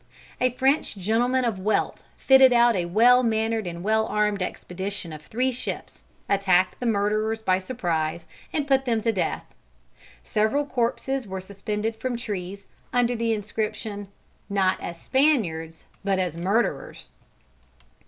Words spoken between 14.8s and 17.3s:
Spaniards, but as Murderers.